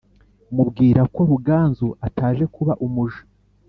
mubwira 0.55 1.01
ko 1.13 1.21
ruganzu 1.29 1.87
ataje 2.07 2.43
kuba 2.55 2.73
umuja 2.85 3.21